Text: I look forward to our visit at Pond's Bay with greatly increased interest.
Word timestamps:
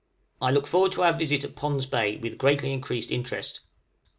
I 0.41 0.49
look 0.49 0.65
forward 0.65 0.93
to 0.93 1.03
our 1.03 1.13
visit 1.13 1.43
at 1.43 1.55
Pond's 1.55 1.85
Bay 1.85 2.17
with 2.17 2.39
greatly 2.39 2.73
increased 2.73 3.11
interest. 3.11 3.61